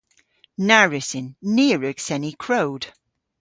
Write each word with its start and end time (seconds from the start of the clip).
Na 0.67 0.79
wrussyn. 0.87 1.27
Ni 1.55 1.65
a 1.75 1.77
wrug 1.77 1.99
seni 2.05 2.31
krowd. 2.43 2.83